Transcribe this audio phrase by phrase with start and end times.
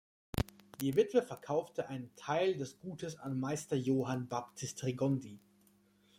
[0.81, 5.39] Die Witwe verkaufte einen Teil des Gutes an Meister Johann Baptist Regondi.